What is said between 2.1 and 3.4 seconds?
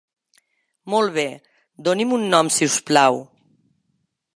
un nom si us plau.